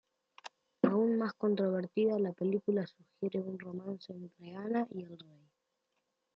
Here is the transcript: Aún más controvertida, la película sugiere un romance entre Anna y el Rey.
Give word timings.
Aún 0.81 1.19
más 1.19 1.33
controvertida, 1.35 2.17
la 2.17 2.33
película 2.33 2.87
sugiere 2.87 3.39
un 3.39 3.59
romance 3.59 4.11
entre 4.11 4.55
Anna 4.55 4.87
y 4.89 5.03
el 5.03 5.19
Rey. 5.19 5.47